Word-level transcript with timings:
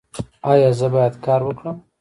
ایا 0.51 0.69
زه 0.79 0.87
باید 0.93 1.13
کار 1.25 1.41
وکړم؟ 1.45 1.75